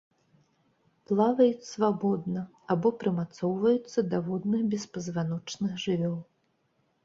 [1.11, 2.41] Плаваюць свабодна
[2.75, 6.19] або прымацоўваюцца да водных беспазваночных жывёл.